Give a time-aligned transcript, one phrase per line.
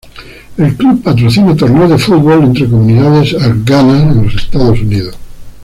[0.57, 5.15] El club patrocina torneos de fútbol entre comunidades Afganas en los Estados Unidos.